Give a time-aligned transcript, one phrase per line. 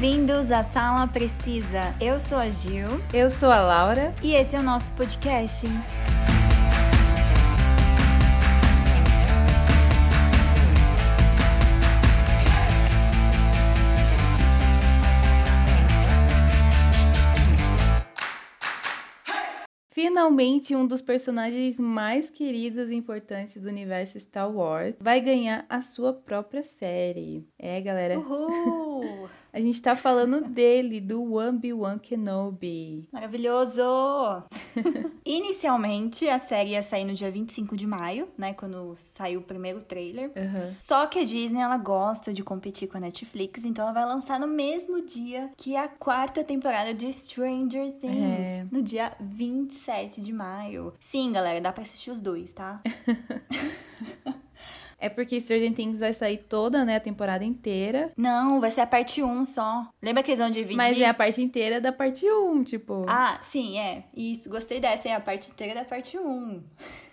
[0.00, 1.92] Bem-vindos à Sala Precisa.
[2.00, 4.14] Eu sou a Gil Eu sou a Laura.
[4.22, 5.66] e esse é o nosso podcast.
[19.90, 25.82] Finalmente, um dos personagens mais queridos e importantes do universo Star Wars vai ganhar a
[25.82, 27.44] sua própria série.
[27.58, 29.28] É, galera, Uhul!
[29.58, 33.08] a gente tá falando dele, do Obi-Wan Kenobi.
[33.12, 33.82] Maravilhoso!
[35.26, 38.54] Inicialmente, a série ia sair no dia 25 de maio, né?
[38.54, 40.30] Quando saiu o primeiro trailer.
[40.36, 40.76] Aham.
[40.78, 44.38] Só que a Disney, ela gosta de competir com a Netflix, então ela vai lançar
[44.38, 48.66] no mesmo dia que a quarta temporada de Stranger Things, É.
[48.70, 50.92] no dia 27 de maio.
[51.00, 52.80] Sim, galera, dá pra assistir os dois, tá?
[54.98, 58.10] É porque Stranger Things vai sair toda, né, a temporada inteira.
[58.16, 59.88] Não, vai ser a parte 1 só.
[60.02, 60.76] Lembra que eles vão dividir?
[60.76, 63.04] Mas é a parte inteira da parte 1, tipo.
[63.08, 64.04] Ah, sim, é.
[64.16, 66.62] Isso, gostei dessa, é a parte inteira da parte 1.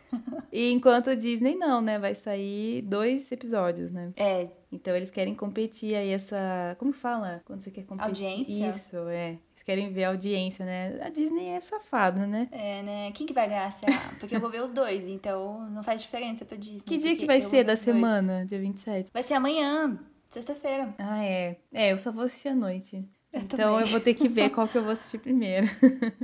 [0.52, 2.00] E enquanto Disney não, né?
[2.00, 4.13] Vai sair dois episódios, né?
[4.16, 6.75] É, Então eles querem competir aí essa.
[6.80, 7.41] Como fala?
[7.44, 8.25] Quando você quer competir?
[8.25, 8.69] Audiência?
[8.69, 9.38] Isso, é.
[9.66, 10.99] Querem ver a audiência, né?
[11.02, 12.47] A Disney é safada, né?
[12.52, 13.11] é, né?
[13.13, 14.13] Quem que vai ganhar, será?
[14.19, 16.81] Porque eu vou ver os dois, então não faz diferença pra Disney.
[16.85, 17.95] Que dia que vai ser da os dois.
[17.95, 18.45] semana?
[18.45, 19.11] Dia 27.
[19.11, 19.99] Vai ser amanhã,
[20.30, 20.94] sexta-feira.
[20.99, 21.57] Ah, é.
[21.73, 23.03] É, eu só vou assistir à noite.
[23.36, 23.81] Eu então também.
[23.81, 25.67] eu vou ter que ver qual que eu vou assistir primeiro.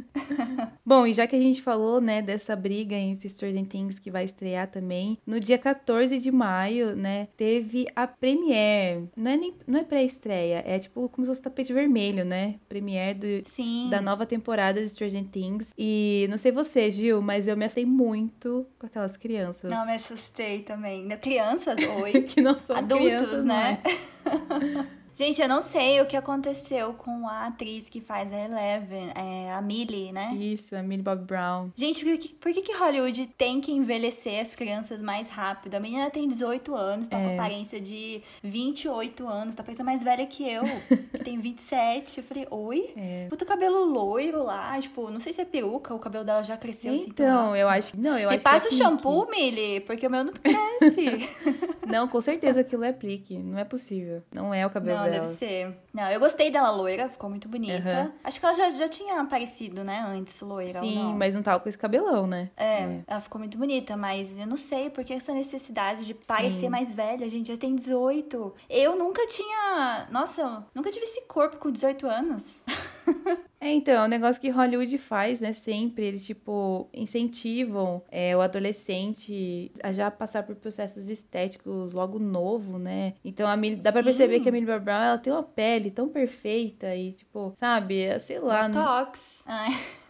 [0.85, 4.23] Bom, e já que a gente falou, né, dessa briga entre Stranger Things que vai
[4.23, 9.09] estrear também, no dia 14 de maio, né, teve a premiere.
[9.15, 12.55] Não é nem não é pré-estreia, é tipo como se fosse tapete vermelho, né?
[12.69, 13.89] Premiere do, Sim.
[13.89, 15.67] da nova temporada de Stranger Things.
[15.77, 19.69] E não sei você, Gil, mas eu me assei muito com aquelas crianças.
[19.69, 21.09] Não, me assustei também.
[21.17, 22.21] Crianças, oi.
[22.21, 23.81] que não são Adultos, crianças, né?
[25.13, 29.51] Gente, eu não sei o que aconteceu com a atriz que faz a Eleven, é,
[29.53, 30.33] a Millie, né?
[30.35, 31.69] Isso, a Millie Bob Brown.
[31.75, 35.75] Gente, por que, por que que Hollywood tem que envelhecer as crianças mais rápido?
[35.75, 37.33] A menina tem 18 anos, tá com É.
[37.35, 40.63] aparência de 28 anos, tá parecendo mais velha que eu,
[41.11, 42.19] que tem 27.
[42.19, 42.93] Eu falei, oi?
[42.95, 43.27] É.
[43.29, 46.93] Puta cabelo loiro lá, tipo, não sei se é peruca, o cabelo dela já cresceu
[46.93, 47.55] assim tão Então, rápido.
[47.57, 47.99] eu acho.
[47.99, 51.29] Não, eu Me acho passa o que é shampoo, Millie, porque o meu não cresce.
[51.87, 53.37] Não, com certeza aquilo é plique.
[53.37, 54.23] Não é possível.
[54.31, 55.25] Não é o cabelo Não, dela.
[55.25, 55.75] deve ser.
[55.93, 57.77] Não, eu gostei dela loira, ficou muito bonita.
[57.89, 58.11] Aham.
[58.23, 61.13] Acho que ela já, já tinha aparecido, né, antes loira Sim, não.
[61.13, 62.49] mas não tava com esse cabelão, né?
[62.55, 66.69] É, ela ficou muito bonita, mas eu não sei por que essa necessidade de parecer
[66.69, 67.47] mais velha, gente.
[67.51, 68.53] Já tem 18.
[68.69, 70.07] Eu nunca tinha.
[70.11, 72.61] Nossa, eu nunca tive esse corpo com 18 anos.
[73.63, 75.53] É, então, é um negócio que Hollywood faz, né?
[75.53, 76.05] Sempre.
[76.05, 83.13] Eles, tipo, incentivam é, o adolescente a já passar por processos estéticos logo novo, né?
[83.23, 84.05] Então, a Millie, dá pra Sim.
[84.05, 88.17] perceber que a Millie Brown, ela tem uma pele tão perfeita e, tipo, sabe?
[88.19, 89.43] Sei lá, não, Botox.
[89.45, 89.69] Ai,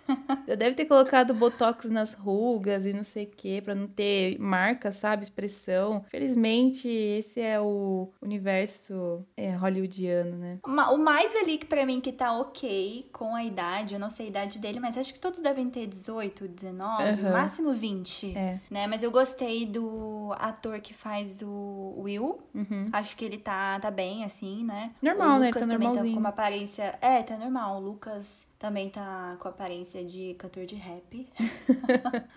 [0.48, 4.38] Já deve ter colocado botox nas rugas e não sei o que, pra não ter
[4.40, 5.24] marca, sabe?
[5.24, 6.04] Expressão.
[6.10, 10.60] Felizmente, esse é o universo é, hollywoodiano, né?
[10.64, 14.28] O mais ali que pra mim que tá ok com a idade, eu não sei
[14.28, 17.32] a idade dele, mas acho que todos devem ter 18, 19, Aham.
[17.32, 18.38] máximo 20.
[18.38, 18.60] É.
[18.70, 18.88] Né?
[18.88, 22.40] Mas eu gostei do ator que faz o Will.
[22.54, 22.90] Uhum.
[22.92, 24.92] Acho que ele tá, tá bem, assim, né?
[25.02, 25.48] Normal, o né?
[25.48, 26.98] Lucas Tá também tá com uma aparência.
[27.02, 27.78] É, tá normal.
[27.78, 31.28] O Lucas também tá com aparência de cantor de rap.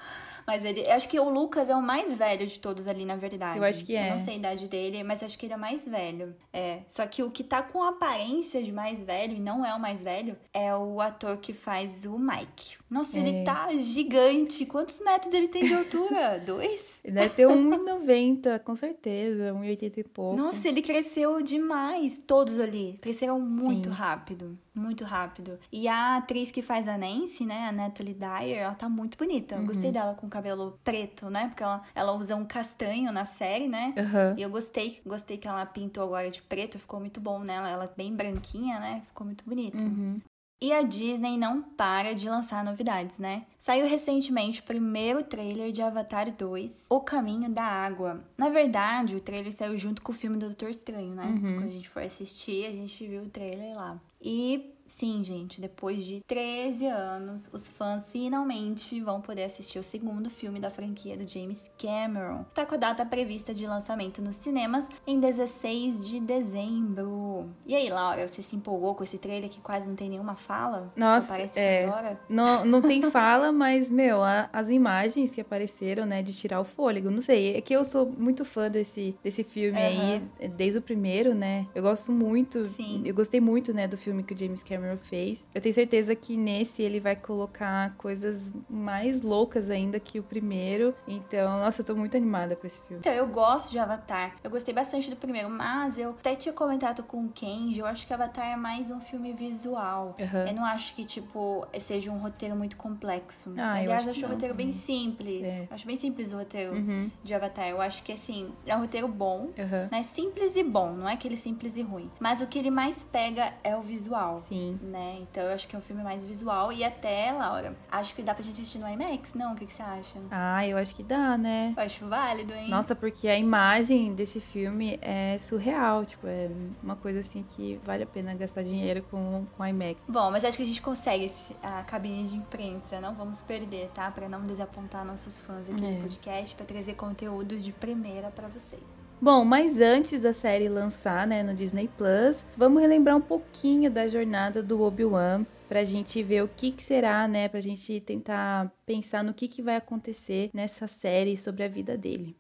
[0.46, 0.90] mas ele.
[0.90, 3.58] Acho que o Lucas é o mais velho de todos ali, na verdade.
[3.58, 4.06] Eu acho que é.
[4.06, 6.34] Eu não sei a idade dele, mas acho que ele é mais velho.
[6.50, 6.80] É.
[6.88, 10.02] Só que o que tá com aparência de mais velho, e não é o mais
[10.02, 12.78] velho, é o ator que faz o Mike.
[12.94, 13.43] Nossa, ele É.
[13.44, 14.65] tá gigante.
[14.65, 16.38] Quantos metros ele tem de altura?
[16.47, 17.00] Dois?
[17.03, 19.53] Ele deve ter 1,90, com certeza.
[19.53, 20.37] 1,80 e pouco.
[20.37, 22.22] Nossa, ele cresceu demais.
[22.25, 23.94] Todos ali cresceram muito Sim.
[23.97, 24.56] rápido.
[24.72, 25.59] Muito rápido.
[25.72, 27.66] E a atriz que faz a Nancy, né?
[27.69, 29.56] A Natalie Dyer, ela tá muito bonita.
[29.56, 29.66] Eu Uhum.
[29.66, 31.49] gostei dela com cabelo preto, né?
[31.49, 33.93] Porque ela, ela usa um castanho na série, né?
[33.99, 34.35] Aham.
[34.38, 37.69] E eu gostei, gostei que ela pintou agora de preto, ficou muito bom nela.
[37.69, 39.02] Ela bem branquinha, né?
[39.08, 39.79] Ficou muito bonita.
[39.79, 40.20] Uhum.
[40.60, 43.44] E a Disney não para de lançar novidades, né?
[43.60, 48.22] Saiu recentemente o primeiro trailer de Avatar 2, O Caminho da Água.
[48.36, 51.24] Na verdade, o trailer saiu junto com o filme do Doutor Estranho, né?
[51.24, 51.56] Uhum.
[51.56, 54.00] Quando a gente foi assistir, a gente viu o trailer lá.
[54.20, 60.28] E sim, gente, depois de 13 anos, os fãs finalmente vão poder assistir o segundo
[60.31, 62.44] filme da franquia do James Cameron.
[62.54, 67.48] Tá com a data prevista de lançamento nos cinemas em 16 de dezembro.
[67.66, 70.92] E aí, Laura, você se empolgou com esse trailer que quase não tem nenhuma fala?
[70.96, 71.87] Nossa, parece é.
[71.87, 72.20] Pandora?
[72.28, 76.64] Não, não tem fala, mas, meu, a- as imagens que apareceram, né, de tirar o
[76.64, 80.22] fôlego, não sei, é que eu sou muito fã desse, desse filme aí,
[80.56, 83.02] desde o primeiro, né, eu gosto muito, Sim.
[83.04, 85.47] eu gostei muito, né, do filme que o James Cameron fez.
[85.55, 90.94] Eu tenho certeza que nesse ele vai colocar coisas mais loucas ainda que o primeiro,
[91.06, 93.00] então, nossa, eu tô muito animada com esse filme.
[93.00, 94.37] Então, eu gosto de Avatar.
[94.43, 98.06] Eu gostei bastante do primeiro, mas eu até tinha comentado com o Kenji, eu acho
[98.06, 100.17] que Avatar é mais um filme visual.
[100.21, 100.47] Aham.
[100.49, 103.55] Eu não acho que, tipo, seja um roteiro muito complexo.
[103.56, 104.81] Ah, eu Aliás, acho acho que o não roteiro bem também.
[104.81, 105.43] simples.
[105.44, 105.69] É.
[105.71, 107.69] Acho bem simples o roteiro Uhum, de Avatar.
[107.69, 109.50] Eu acho que, assim, é um roteiro bom.
[109.59, 109.88] aham.
[109.91, 110.03] Né?
[110.03, 112.11] Simples e bom, não é aquele simples e ruim.
[112.21, 114.43] Mas o que ele mais pega é o visual.
[114.49, 114.63] Sim.
[114.82, 115.19] Né?
[115.20, 116.72] Então eu acho que é um filme mais visual.
[116.72, 119.52] E até, Laura, acho que dá pra gente assistir no IMAX, não?
[119.52, 120.19] O que, que você acha?
[120.31, 121.75] Ah, eu acho que dá, né?
[121.76, 122.69] Eu acho válido, hein?
[122.69, 126.50] Nossa, porque a imagem desse filme é surreal, tipo, é
[126.82, 130.00] uma coisa assim que vale a pena gastar dinheiro com, com IMAX.
[130.08, 131.32] Bom, mas acho que a gente consegue
[131.62, 133.00] a cabine de imprensa.
[133.00, 134.11] Não vamos perder, tá?
[134.11, 135.90] Pra não desapontar nossos fãs aqui É.
[135.90, 138.82] no podcast, pra trazer conteúdo de primeira pra vocês.
[139.25, 144.06] Bom, mas antes da série lançar, né, no Disney Plus, vamos relembrar um pouquinho da
[144.06, 149.25] jornada do Obi-Wan pra gente ver o que, que será, né, pra gente tentar pensar
[149.25, 152.37] no que, que vai acontecer nessa série sobre a vida dele.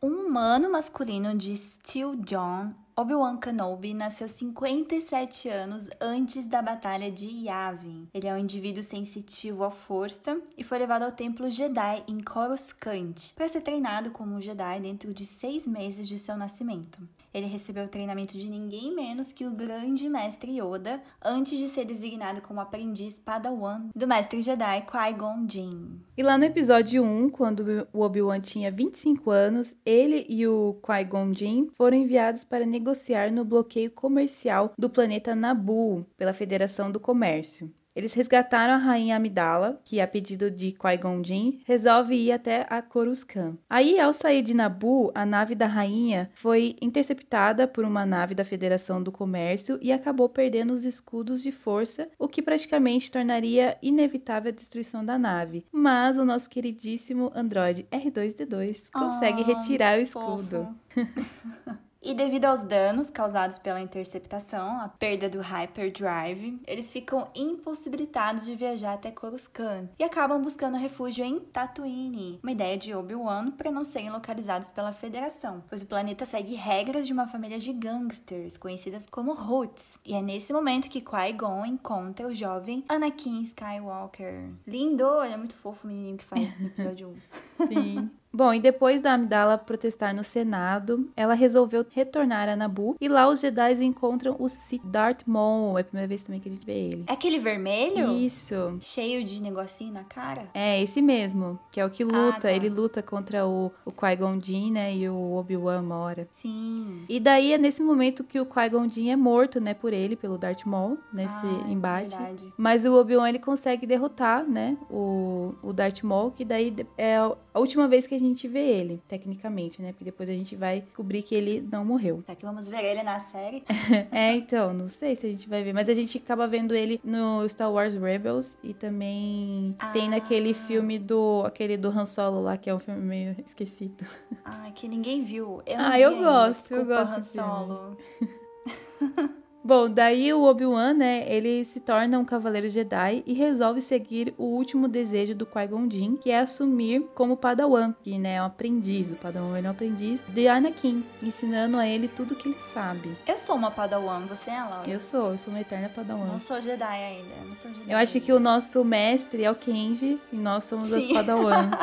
[0.00, 7.26] Um humano masculino de Steel John, Obi-Wan Kenobi, nasceu 57 anos antes da Batalha de
[7.26, 8.06] Yavin.
[8.12, 13.32] Ele é um indivíduo sensitivo à força e foi levado ao Templo Jedi em Coruscant
[13.34, 17.00] para ser treinado como Jedi dentro de seis meses de seu nascimento.
[17.32, 21.84] Ele recebeu o treinamento de ninguém menos que o grande mestre Yoda antes de ser
[21.84, 26.00] designado como aprendiz Padawan do mestre Jedi Qui-Gon Jinn.
[26.16, 31.32] E lá no episódio 1, quando o Obi-Wan tinha 25 anos, ele e o Qui-Gon
[31.32, 37.72] Jinn foram enviados para negociar no bloqueio comercial do planeta Naboo pela Federação do Comércio.
[37.94, 42.80] Eles resgataram a rainha Amidala, que a pedido de Qui-Gon Jinn, resolve ir até a
[42.80, 43.56] Coruscant.
[43.68, 48.44] Aí, ao sair de Naboo, a nave da rainha foi interceptada por uma nave da
[48.44, 54.50] Federação do Comércio e acabou perdendo os escudos de força, o que praticamente tornaria inevitável
[54.50, 55.66] a destruição da nave.
[55.70, 60.68] Mas o nosso queridíssimo Android R2D2 consegue Ah, retirar o escudo.
[62.04, 68.56] E devido aos danos causados pela interceptação, a perda do hyperdrive, eles ficam impossibilitados de
[68.56, 73.84] viajar até Coruscant e acabam buscando refúgio em Tatooine, uma ideia de Obi-Wan para não
[73.84, 79.06] serem localizados pela Federação, pois o planeta segue regras de uma família de gangsters conhecidas
[79.06, 79.96] como Hoots.
[80.04, 84.50] E é nesse momento que Qui-Gon encontra o jovem Anakin Skywalker.
[84.66, 87.14] Lindo, ele é muito fofo o menininho que faz no episódio
[87.60, 87.66] 1.
[87.68, 88.10] Sim.
[88.32, 93.28] Bom, e depois da Amidala protestar no Senado, ela resolveu retornar a Naboo e lá
[93.28, 94.46] os Jedi encontram o
[94.84, 95.76] Darth Maul.
[95.78, 97.04] É a primeira vez também que a gente vê ele.
[97.06, 98.12] É aquele vermelho?
[98.12, 98.76] Isso.
[98.80, 100.48] Cheio de negocinho na cara?
[100.54, 102.40] É, esse mesmo, que é o que luta.
[102.42, 102.52] tá.
[102.52, 106.28] Ele luta contra o, o Qui-Gon Jinn, né, e o Obi-Wan Mora.
[106.38, 107.04] Sim.
[107.08, 110.38] E daí é nesse momento que o Qui-Gon Jinn é morto, né, por ele, pelo
[110.38, 112.08] Darth Maul, nesse Ah, embate.
[112.16, 112.52] Verdade.
[112.56, 117.18] Mas o Obi-Wan ele consegue derrotar, né, o, o Darth Maul, que daí é
[117.54, 119.92] a última vez que a gente vê ele, tecnicamente, né?
[119.92, 122.22] Porque depois a gente vai descobrir que ele não morreu.
[122.26, 123.62] Tá que vamos ver ele na série.
[124.10, 127.00] é, então, não sei se a gente vai ver, mas a gente acaba vendo ele
[127.04, 130.10] no Star Wars Rebels e também tem Ah.
[130.12, 134.04] naquele filme do aquele do Han Solo lá, que é um filme meio esquecido.
[134.44, 135.60] Ai, que ninguém viu.
[135.66, 136.22] Eu não Ah, vi eu ainda.
[136.24, 137.22] gosto, eu Desculpa, gosto Han.
[137.22, 137.96] Solo.
[139.64, 144.44] Bom, daí o Obi-Wan, né, ele se torna um cavaleiro Jedi e resolve seguir o
[144.44, 149.12] último desejo do Qui-Gon Jinn, que é assumir como Padawan, que né, é um aprendiz,
[149.12, 153.16] o Padawan ele é um aprendiz de Anakin, ensinando a ele tudo que ele sabe.
[153.24, 154.90] Eu sou uma Padawan, você é, Laura?
[154.90, 156.26] Eu sou, eu sou uma eterna Padawan.
[156.26, 157.44] Não sou Jedi ainda.
[157.46, 160.92] Não sou Jedi Eu acho que o nosso mestre é o Kenji e nós somos
[160.92, 161.14] as Sim.
[161.14, 161.70] Padawan.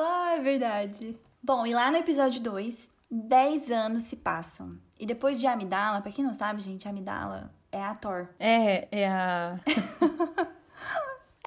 [0.00, 1.18] Ah, é verdade.
[1.42, 4.78] Bom, e lá no episódio 2, 10 anos se passam.
[4.98, 8.28] E depois de Amidala, pra quem não sabe, gente, Amidala é a Thor.
[8.38, 9.58] é, é a.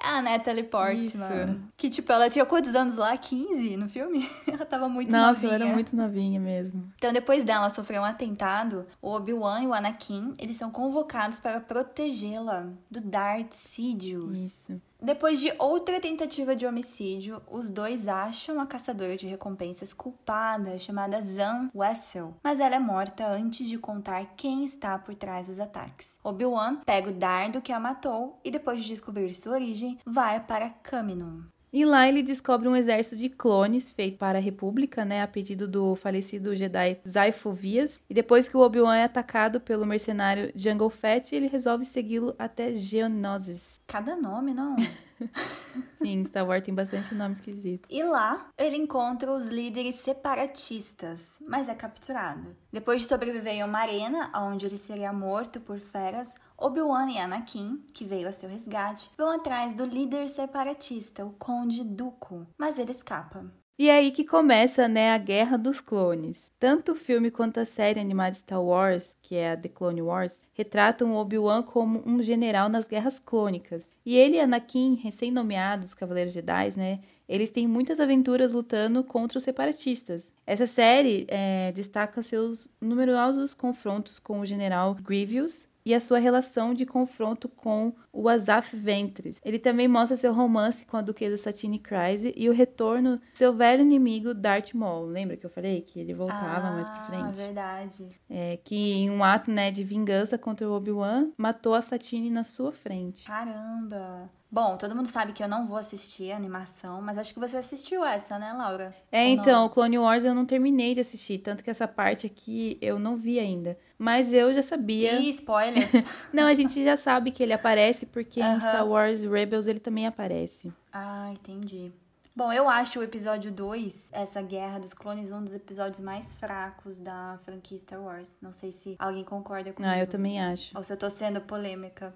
[0.04, 0.98] É a Natalie Portman.
[0.98, 1.62] Isso.
[1.78, 3.16] Que, tipo, ela tinha quantos anos lá?
[3.16, 4.28] 15 no filme?
[4.52, 5.52] ela tava muito Nossa, novinha.
[5.52, 6.92] eu era muito novinha mesmo.
[6.98, 11.60] Então, depois dela sofrer um atentado, o Obi-Wan e o Anakin, eles são convocados para
[11.60, 14.40] protegê-la do Darth Sidious.
[14.40, 14.82] Isso.
[15.04, 21.20] Depois de outra tentativa de homicídio, os dois acham a caçadora de recompensas culpada, chamada
[21.24, 26.20] Zan Wessel, mas ela é morta antes de contar quem está por trás dos ataques.
[26.24, 30.70] Obi-Wan pega o dardo que a matou e, depois de descobrir sua origem, vai para
[30.70, 31.46] Caminum.
[31.74, 35.68] E lá ele descobre um exército de clones feito para a República, né, a pedido
[35.68, 38.02] do falecido Jedi Zypho Vias.
[38.10, 42.74] E depois que o Obi-Wan é atacado pelo mercenário Jungle Fett, ele resolve segui-lo até
[42.74, 43.82] Geonosis.
[43.88, 44.76] Cada nome, não?
[46.02, 47.88] Sim, Star Wars tem bastante nome esquisito.
[47.90, 52.56] E lá ele encontra os líderes separatistas, mas é capturado.
[52.72, 57.84] Depois de sobreviver em uma arena, onde ele seria morto por feras, Obi-Wan e Anakin,
[57.92, 62.92] que veio a seu resgate, vão atrás do líder separatista, o Conde Dooku, mas ele
[62.92, 63.52] escapa.
[63.80, 66.52] E é aí que começa, né, a Guerra dos Clones.
[66.60, 70.38] Tanto o filme quanto a série animada Star Wars, que é a The Clone Wars,
[70.54, 73.82] retratam Obi-Wan como um general nas guerras clônicas.
[74.06, 79.44] E ele e Anakin, recém-nomeados Cavaleiros Jedi, né, eles têm muitas aventuras lutando contra os
[79.44, 80.30] separatistas.
[80.46, 86.74] Essa série é, destaca seus numerosos confrontos com o general Grievous, e a sua relação
[86.74, 89.40] de confronto com o Asaf Ventres.
[89.44, 93.54] Ele também mostra seu romance com a duquesa Satine Kryze e o retorno do seu
[93.54, 95.06] velho inimigo Darth Maul.
[95.06, 97.34] Lembra que eu falei que ele voltava ah, mais pra frente?
[97.34, 98.10] verdade.
[98.30, 102.44] É, que em um ato né, de vingança contra o Obi-Wan, matou a Satine na
[102.44, 103.26] sua frente.
[103.26, 104.30] Caramba!
[104.52, 107.56] Bom, todo mundo sabe que eu não vou assistir a animação, mas acho que você
[107.56, 108.94] assistiu essa, né, Laura?
[109.10, 112.78] É, então, o Clone Wars eu não terminei de assistir, tanto que essa parte aqui
[112.82, 113.78] eu não vi ainda.
[113.98, 115.14] Mas eu já sabia.
[115.22, 115.88] Ih, spoiler!
[116.34, 118.58] não, a gente já sabe que ele aparece, porque uh -huh.
[118.58, 120.74] em Star Wars Rebels ele também aparece.
[120.92, 121.90] Ah, entendi.
[122.36, 127.00] Bom, eu acho o episódio 2, essa Guerra dos Clones, um dos episódios mais fracos
[127.00, 128.36] da franquia Star Wars.
[128.42, 129.94] Não sei se alguém concorda comigo.
[129.94, 130.78] Ah, eu também acho.
[130.78, 132.14] Ou se eu tô sendo polêmica.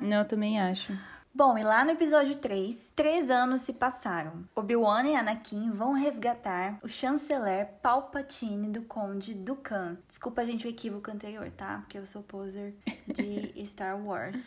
[0.00, 0.92] não, eu também acho.
[1.36, 4.48] Bom, e lá no episódio 3, três anos se passaram.
[4.54, 9.98] Obi-Wan e Anakin vão resgatar o chanceler Palpatine do Conde Dukan.
[10.08, 11.80] Desculpa, gente, o equívoco anterior, tá?
[11.80, 12.74] Porque eu sou poser
[13.06, 14.38] de Star Wars.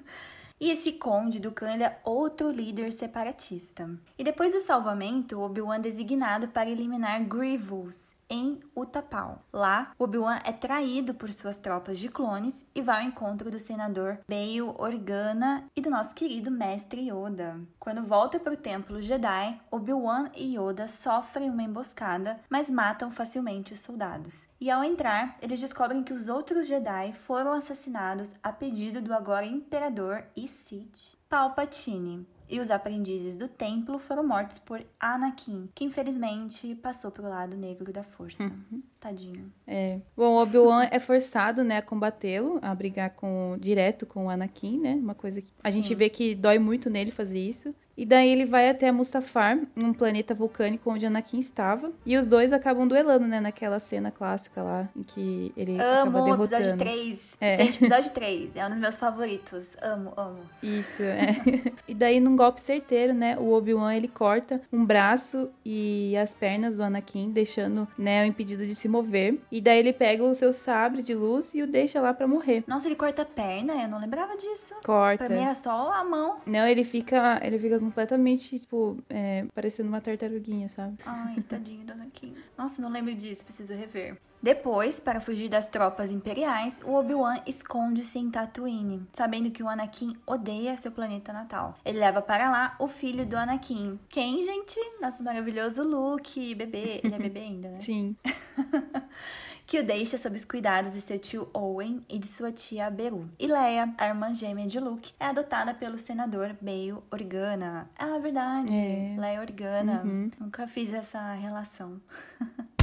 [0.62, 3.90] E esse conde Dukan ele é outro líder separatista.
[4.18, 9.44] E depois do salvamento, Obi-Wan é designado para eliminar Grievous em Utapau.
[9.52, 14.20] Lá, Obi-Wan é traído por suas tropas de clones e vai ao encontro do senador
[14.28, 17.60] Bail Organa e do nosso querido mestre Yoda.
[17.80, 23.74] Quando volta para o templo Jedi, Obi-Wan e Yoda sofrem uma emboscada, mas matam facilmente
[23.74, 24.48] os soldados.
[24.62, 29.46] E ao entrar, eles descobrem que os outros Jedi foram assassinados a pedido do agora
[29.46, 36.76] imperador e Sith Palpatine e os aprendizes do templo foram mortos por Anakin, que infelizmente
[36.76, 38.44] passou pro lado negro da força.
[38.44, 38.82] Uhum.
[39.00, 39.52] Tadinho.
[39.66, 40.00] É.
[40.18, 44.96] Bom, Obi-Wan é forçado, né, a combatê-lo, a brigar com direto com o Anakin, né?
[44.96, 45.82] Uma coisa que a Sim.
[45.82, 47.74] gente vê que dói muito nele fazer isso.
[48.00, 51.92] E daí ele vai até Mustafar, um planeta vulcânico onde Anakin estava.
[52.06, 53.42] E os dois acabam duelando, né?
[53.42, 56.64] Naquela cena clássica lá, em que ele amo, acaba derrotando.
[56.64, 57.38] episódio 3.
[57.42, 57.56] É.
[57.58, 58.56] Gente, episódio 3.
[58.56, 59.76] É um dos meus favoritos.
[59.82, 60.40] Amo, amo.
[60.64, 61.36] Isso, é.
[61.86, 63.38] e daí, num golpe certeiro, né?
[63.38, 68.66] O Obi-Wan, ele corta um braço e as pernas do Anakin, deixando, né, o impedido
[68.66, 69.38] de se mover.
[69.52, 72.64] E daí ele pega o seu sabre de luz e o deixa lá para morrer.
[72.66, 73.74] Nossa, ele corta a perna?
[73.74, 74.74] Eu não lembrava disso.
[74.86, 75.26] Corta.
[75.26, 76.38] Pra mim era só a mão.
[76.46, 80.98] Não, ele fica, ele fica com completamente, tipo, é, parecendo uma tartaruguinha, sabe?
[81.06, 82.36] Ai, tadinho do Anakin.
[82.58, 84.18] Nossa, não lembro disso, preciso rever.
[84.42, 90.16] Depois, para fugir das tropas imperiais, o Obi-Wan esconde-se em Tatooine, sabendo que o Anakin
[90.26, 91.76] odeia seu planeta natal.
[91.84, 94.00] Ele leva para lá o filho do Anakin.
[94.08, 94.80] Quem, gente?
[95.02, 97.02] Nosso maravilhoso Luke, bebê.
[97.04, 97.80] Ele é bebê ainda, né?
[97.84, 98.16] Sim.
[99.70, 103.30] que o deixa sob os cuidados de seu tio Owen e de sua tia Beru.
[103.38, 107.88] E Leia, a irmã gêmea de Luke, é adotada pelo senador Bail Organa.
[107.96, 108.74] Ah, verdade.
[108.74, 109.16] É.
[109.16, 110.02] Leia Organa.
[110.04, 110.32] Uhum.
[110.40, 112.02] Nunca fiz essa relação.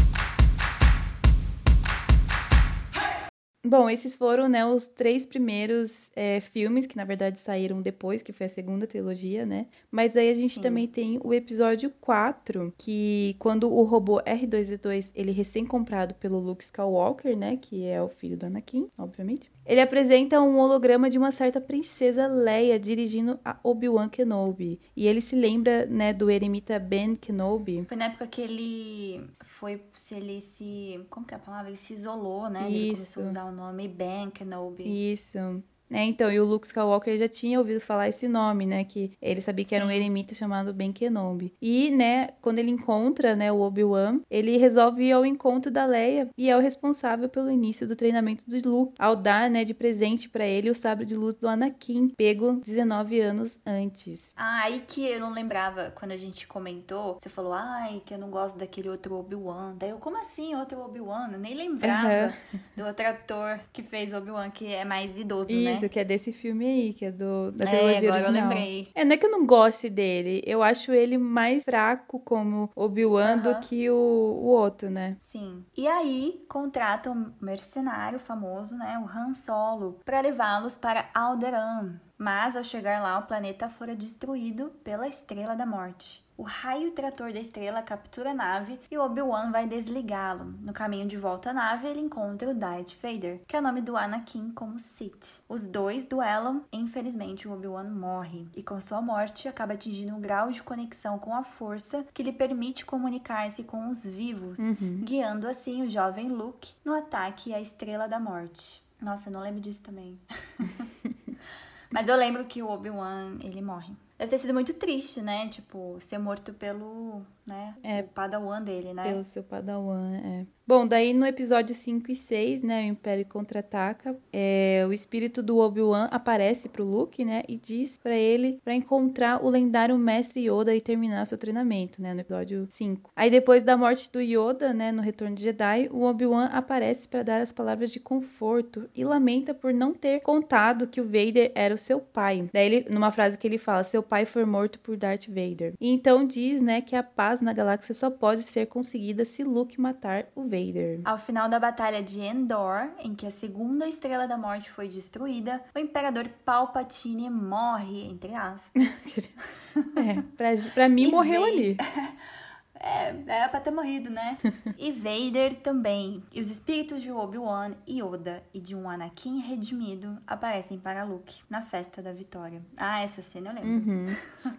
[3.67, 8.33] Bom, esses foram, né, os três primeiros é, filmes que, na verdade, saíram depois, que
[8.33, 9.67] foi a segunda trilogia, né?
[9.91, 10.63] Mas aí a gente Sim.
[10.63, 17.37] também tem o episódio 4, que quando o robô R2-D2, ele recém-comprado pelo Luke Skywalker,
[17.37, 21.61] né, que é o filho do Anakin, obviamente, ele apresenta um holograma de uma certa
[21.61, 24.81] princesa Leia dirigindo a Obi-Wan Kenobi.
[24.95, 27.85] E ele se lembra, né, do eremita Ben Kenobi.
[27.89, 31.69] Foi na época que ele foi, se ele se, como que é a palavra?
[31.69, 32.71] Ele se isolou, né?
[32.71, 32.77] Isso.
[32.77, 35.13] Ele começou a usar o nome Ben Kenobi.
[35.13, 35.63] Isso.
[35.89, 36.05] Né?
[36.05, 38.85] Então, e o Luke Skywalker já tinha ouvido falar esse nome, né?
[38.85, 39.77] Que ele sabia que Sim.
[39.77, 41.55] era um eremita chamado Ben Kenobi.
[41.61, 46.29] E, né, quando ele encontra, né, o Obi-Wan, ele resolve ir ao encontro da Leia
[46.37, 50.29] e é o responsável pelo início do treinamento do Luke, ao dar, né, de presente
[50.29, 54.33] para ele o sabre de luz do Anakin, pego 19 anos antes.
[54.37, 58.19] Ah, aí que eu não lembrava quando a gente comentou, você falou, ai, que eu
[58.19, 59.75] não gosto daquele outro Obi-Wan.
[59.79, 61.31] Daí eu, como assim outro Obi-Wan?
[61.33, 62.61] Eu nem lembrava uhum.
[62.77, 65.76] do outro ator que fez Obi-Wan, que é mais idoso, Isso, né?
[65.77, 68.29] Isso, que é desse filme aí, que é do, da trilogia é, agora original.
[68.29, 68.89] eu lembrei.
[68.95, 73.39] É, não é que eu não goste dele, eu acho ele mais fraco como Obi-Wan
[73.39, 75.17] do que o, o outro, né?
[75.21, 75.65] Sim.
[75.77, 82.01] E aí, contrata um mercenário famoso, né, o Han Solo, para levá-los para Alderaan.
[82.19, 86.26] Mas ao chegar lá, o planeta fora destruído pela Estrela da Morte.
[86.37, 90.55] O raio trator da estrela captura a nave e Obi-Wan vai desligá-lo.
[90.61, 93.81] No caminho de volta à nave, ele encontra o Darth Vader, que é o nome
[93.81, 95.43] do Anakin como Sith.
[95.49, 98.47] Os dois duelam e, infelizmente, o Obi-Wan morre.
[98.55, 102.33] E com sua morte, acaba atingindo um grau de conexão com a força que lhe
[102.33, 105.01] permite comunicar-se com os vivos, uhum.
[105.03, 108.85] guiando assim o jovem Luke no ataque à Estrela da Morte.
[109.01, 110.19] Nossa, eu não lembro disso também.
[111.91, 113.95] Mas eu lembro que o Obi-Wan, ele morre.
[114.19, 115.49] Deve ter sido muito triste, né?
[115.49, 117.75] Tipo, ser morto pelo, né?
[117.83, 119.05] É, o padawan dele, né?
[119.05, 120.47] Pelo seu padawan, é.
[120.69, 125.59] Bom, daí no episódio 5 e 6, né, o Império Contra-Ataca, é, o espírito do
[125.59, 130.75] Obi-Wan aparece pro Luke, né, e diz para ele para encontrar o lendário Mestre Yoda
[130.75, 133.13] e terminar seu treinamento, né, no episódio 5.
[133.15, 137.23] Aí depois da morte do Yoda, né, no Retorno de Jedi, o Obi-Wan aparece para
[137.23, 141.77] dar as palavras de conforto e lamenta por não ter contado que o Vader era
[141.77, 142.51] o seu pai.
[142.53, 145.75] Daí ele, numa frase que ele fala, seu pai foi morto por Darth Vader.
[145.81, 149.81] E então diz, né, que a paz na galáxia só pode ser conseguida se Luke
[149.81, 151.01] matar o Vader.
[151.05, 155.63] Ao final da Batalha de Endor, em que a segunda Estrela da Morte foi destruída,
[155.75, 158.73] o Imperador Palpatine morre, entre aspas.
[159.97, 161.77] é, pra, pra mim morreu ali.
[162.81, 164.39] É, era pra ter morrido, né?
[164.79, 166.23] e Vader também.
[166.33, 171.63] E os espíritos de Obi-Wan, Yoda e de um Anakin redimido aparecem para Luke na
[171.63, 172.63] festa da vitória.
[172.77, 173.71] Ah, essa cena eu lembro.
[173.71, 174.07] Uhum.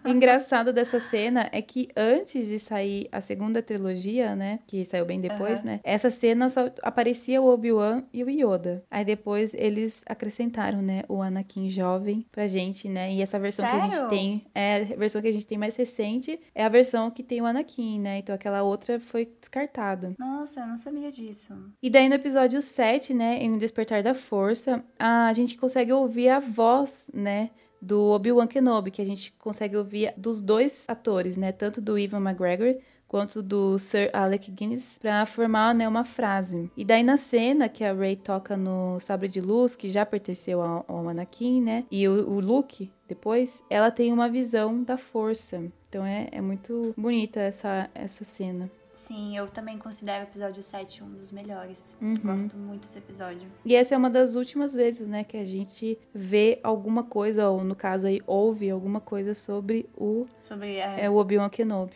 [0.04, 4.60] o engraçado dessa cena é que antes de sair a segunda trilogia, né?
[4.66, 5.66] Que saiu bem depois, uhum.
[5.66, 5.80] né?
[5.84, 8.84] Essa cena só aparecia o Obi-Wan e o Yoda.
[8.90, 11.02] Aí depois eles acrescentaram, né?
[11.08, 13.12] O Anakin jovem pra gente, né?
[13.12, 13.80] E essa versão Sério?
[13.80, 16.68] que a gente tem, é a versão que a gente tem mais recente, é a
[16.68, 18.07] versão que tem o Anakin, né?
[18.08, 18.18] Né?
[18.18, 20.14] Então aquela outra foi descartada.
[20.18, 21.54] Nossa, eu não sabia disso.
[21.82, 26.40] E daí no episódio 7, né, em Despertar da Força, a gente consegue ouvir a
[26.40, 27.50] voz, né,
[27.80, 32.20] do Obi-Wan Kenobi, que a gente consegue ouvir dos dois atores, né, tanto do Ivan
[32.20, 36.70] McGregor quanto do Sir Alec Guinness para formar né, uma frase.
[36.76, 40.60] E daí na cena que a Rey toca no sabre de luz, que já pertenceu
[40.60, 41.86] ao, ao Anakin, né?
[41.90, 45.72] E o, o Luke depois, ela tem uma visão da força.
[45.88, 48.70] Então é, é muito bonita essa, essa cena.
[48.92, 51.78] Sim, eu também considero o episódio 7 um dos melhores.
[52.02, 52.16] Uhum.
[52.16, 53.48] Gosto muito desse episódio.
[53.64, 57.62] E essa é uma das últimas vezes, né, que a gente vê alguma coisa, ou
[57.62, 61.04] no caso aí, ouve alguma coisa sobre o, sobre, é...
[61.04, 61.92] É, o Obi-Wan Kenobi.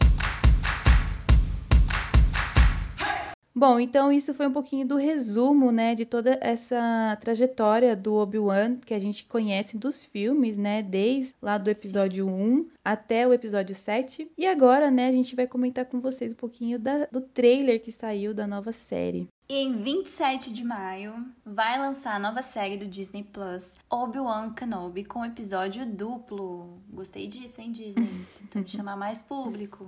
[3.54, 8.76] Bom, então isso foi um pouquinho do resumo, né, de toda essa trajetória do Obi-Wan
[8.76, 13.74] que a gente conhece dos filmes, né, desde lá do episódio 1 até o episódio
[13.74, 14.30] 7.
[14.38, 17.92] E agora, né, a gente vai comentar com vocês um pouquinho da, do trailer que
[17.92, 19.28] saiu da nova série.
[19.48, 25.04] E em 27 de maio vai lançar a nova série do Disney Plus, Obi-Wan Kenobi,
[25.04, 26.80] com episódio duplo.
[26.88, 28.26] Gostei disso, hein, Disney?
[28.40, 29.86] Tentando chamar mais público.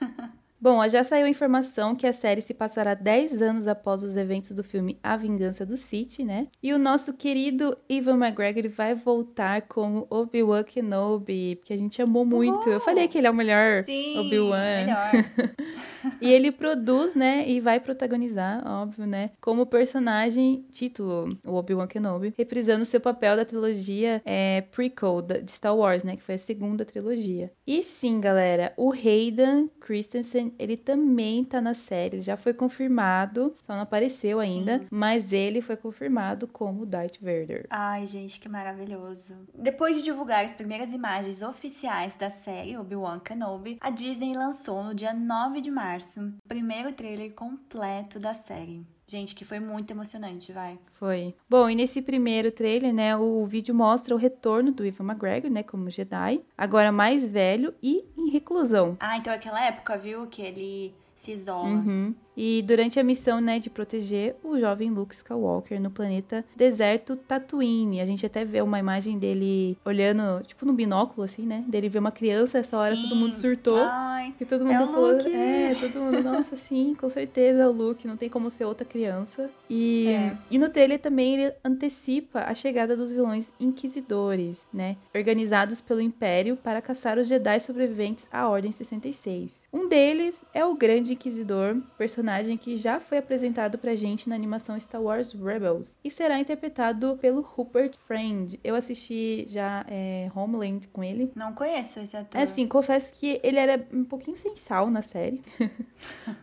[0.62, 4.52] Bom, já saiu a informação que a série se passará 10 anos após os eventos
[4.52, 6.48] do filme A Vingança do Sith, né?
[6.62, 12.26] E o nosso querido Ivan McGregor vai voltar como Obi-Wan Kenobi, porque a gente amou
[12.26, 12.60] muito.
[12.60, 12.72] Uhul!
[12.74, 13.84] Eu falei que ele é o melhor
[14.18, 14.84] Obi-Wan.
[14.84, 15.10] melhor.
[16.20, 22.34] e ele produz, né, e vai protagonizar, óbvio, né, como personagem título, o Obi-Wan Kenobi,
[22.36, 26.84] reprisando seu papel da trilogia é, prequel de Star Wars, né, que foi a segunda
[26.84, 27.50] trilogia.
[27.66, 33.74] E sim, galera, o Hayden Christensen ele também tá na série, já foi confirmado, só
[33.74, 34.86] não apareceu ainda, Sim.
[34.90, 37.66] mas ele foi confirmado como Darth Vader.
[37.70, 39.36] Ai, gente, que maravilhoso.
[39.54, 44.94] Depois de divulgar as primeiras imagens oficiais da série Obi-Wan Kenobi, a Disney lançou no
[44.94, 48.86] dia 9 de março o primeiro trailer completo da série.
[49.10, 50.78] Gente, que foi muito emocionante, vai.
[50.92, 51.34] Foi.
[51.48, 55.64] Bom, e nesse primeiro trailer, né, o vídeo mostra o retorno do Ivan McGregor, né,
[55.64, 58.96] como Jedi, agora mais velho e em reclusão.
[59.00, 61.70] Ah, então é aquela época, viu, que ele se isola.
[61.70, 62.14] Uhum.
[62.42, 68.00] E durante a missão, né, de proteger o jovem Luke Skywalker no planeta deserto Tatooine.
[68.00, 71.62] A gente até vê uma imagem dele olhando, tipo, no binóculo, assim, né?
[71.68, 73.02] Dele ver uma criança, essa hora Sim.
[73.02, 73.82] todo mundo surtou.
[73.84, 75.30] Ai, E todo é mundo o falou, Luke.
[75.34, 78.86] é, todo mundo, nossa, sim, com certeza é o Luke, não tem como ser outra
[78.86, 79.50] criança.
[79.68, 80.36] E, É.
[80.50, 84.96] e no trailer também ele antecipa a chegada dos vilões inquisidores, né?
[85.14, 89.60] Organizados pelo Império para caçar os Jedi sobreviventes à Ordem 66.
[89.70, 92.29] Um deles é o Grande Inquisidor, personagem
[92.60, 97.40] que já foi apresentado pra gente na animação Star Wars Rebels e será interpretado pelo
[97.40, 98.58] Rupert Friend.
[98.62, 101.30] Eu assisti já é, Homeland com ele.
[101.34, 102.40] não conheço esse ator.
[102.40, 105.42] É assim, confesso que ele era um pouquinho sem sal na série.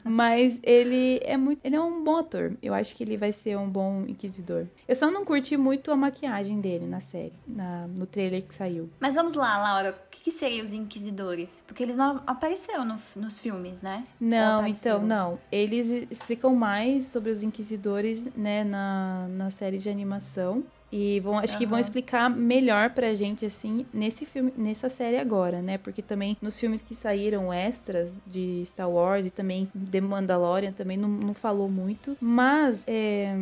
[0.04, 1.60] Mas ele é muito.
[1.64, 2.54] Ele é um bom ator.
[2.62, 4.66] Eu acho que ele vai ser um bom inquisidor.
[4.88, 8.90] Eu só não curti muito a maquiagem dele na série, na, no trailer que saiu.
[9.00, 11.64] Mas vamos lá, Laura, o que, que seriam os inquisidores?
[11.68, 14.06] Porque eles não apareceram no- nos filmes, né?
[14.20, 15.40] Não, então, não.
[15.78, 20.64] Eles explicam mais sobre os inquisidores, né, na, na série de animação.
[20.92, 25.62] E vão, acho que vão explicar melhor pra gente, assim, nesse filme, nessa série agora,
[25.62, 25.78] né?
[25.78, 30.96] Porque também nos filmes que saíram extras de Star Wars e também The Mandalorian também
[30.96, 32.16] não, não falou muito.
[32.22, 33.34] Mas, é...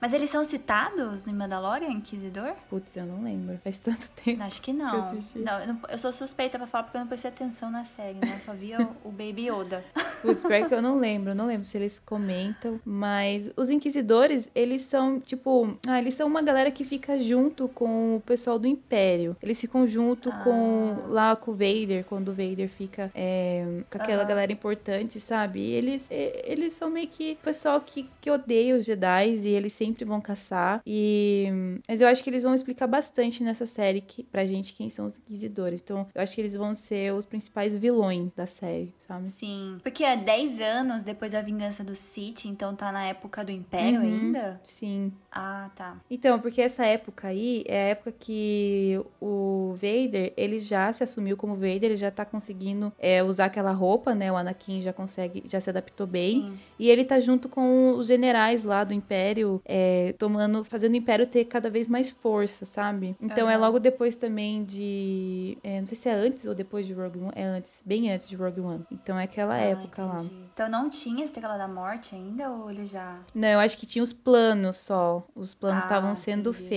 [0.00, 2.52] Mas eles são citados no Mandalorian, Inquisidor?
[2.68, 3.58] Putz, eu não lembro.
[3.64, 4.42] Faz tanto tempo.
[4.42, 5.10] Acho que não.
[5.10, 5.38] assisti.
[5.38, 8.18] Não, eu não- eu sou suspeita pra falar porque eu não prestei atenção na série,
[8.18, 8.34] né?
[8.36, 9.82] Eu só via o, o Baby Yoda.
[10.20, 14.50] Putz, pior que eu não lembro, eu não lembro se eles comentam, mas os inquisidores,
[14.54, 18.66] eles são, tipo, ah, eles são uma galera que fica junto com o pessoal do
[18.66, 19.36] Império.
[19.40, 20.40] Eles ficam junto Ah.
[20.42, 24.28] com, lá com o Vader, quando o Vader fica é, com aquela Aham.
[24.28, 25.60] galera importante, sabe?
[25.60, 29.72] E eles, eles são meio que o pessoal que, que odeia os Jedi e eles
[29.72, 30.80] sempre vão caçar.
[30.84, 31.46] E,
[31.88, 35.06] mas eu acho que eles vão explicar bastante nessa série que, pra gente quem são
[35.06, 35.80] os inquisidores.
[35.80, 39.28] Então, eu acho que eles vão ser os principais vilões da série, sabe?
[39.28, 39.78] Sim.
[39.80, 44.00] Porque é 10 anos depois da vingança do Sith, então tá na época do Império
[44.00, 44.06] Uhum.
[44.06, 44.60] ainda?
[44.64, 45.12] Sim.
[45.30, 45.96] Ah, tá.
[46.10, 51.36] Então, porque essa época aí é a época que o Vader, ele já se assumiu
[51.36, 54.30] como Vader, ele já tá conseguindo é, usar aquela roupa, né?
[54.32, 56.42] O Anakin já consegue, já se adaptou bem.
[56.42, 56.58] Sim.
[56.78, 61.26] E ele tá junto com os generais lá do Império, é, tomando, fazendo o Império
[61.26, 63.16] ter cada vez mais força, sabe?
[63.20, 65.58] Então é logo depois também de.
[65.62, 67.32] é, não sei se é antes ou depois de Rogue One.
[67.34, 68.84] É antes, bem antes de Rogue One.
[68.90, 70.14] Então é aquela Ah, época lá.
[70.20, 70.34] entendi.
[70.52, 73.18] Então não tinha Estrela da Morte ainda ou ele já.
[73.34, 75.26] Não, eu acho que tinha os planos só.
[75.34, 76.68] Os planos Ah, estavam sendo entendi.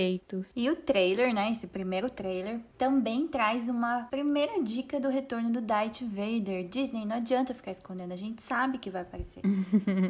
[0.56, 1.50] E o trailer, né?
[1.52, 6.66] Esse primeiro trailer, também traz uma primeira dica do retorno do Darth Vader.
[6.68, 9.42] Disney, não adianta ficar escondendo, a gente sabe que vai aparecer.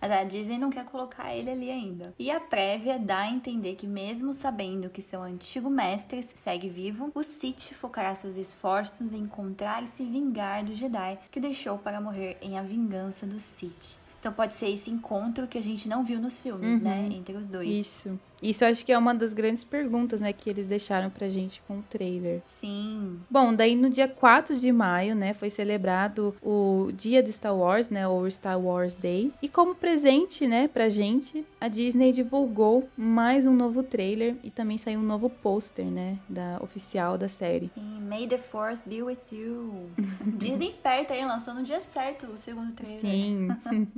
[0.00, 2.14] Mas a Disney não quer colocar ele ali ainda.
[2.18, 7.10] E a prévia dá a entender que, mesmo sabendo que seu antigo mestre segue vivo,
[7.14, 12.00] o Sith focará seus esforços em encontrar e se vingar do Jedi que deixou para
[12.00, 13.98] morrer em A Vingança do Sith.
[14.18, 16.84] Então pode ser esse encontro que a gente não viu nos filmes, Uhum.
[16.84, 17.08] né?
[17.12, 17.68] Entre os dois.
[17.68, 18.18] Isso.
[18.42, 21.60] Isso eu acho que é uma das grandes perguntas, né, que eles deixaram pra gente
[21.66, 22.42] com o trailer.
[22.44, 23.20] Sim.
[23.30, 27.88] Bom, daí no dia 4 de maio, né, foi celebrado o dia de Star Wars,
[27.88, 29.32] né, ou Star Wars Day.
[29.40, 34.78] E como presente, né, pra gente, a Disney divulgou mais um novo trailer e também
[34.78, 37.70] saiu um novo pôster, né, da oficial da série.
[37.76, 39.90] E May the Force be with you.
[40.38, 43.00] Disney esperta aí, lançou no dia certo o segundo trailer.
[43.00, 43.48] Sim.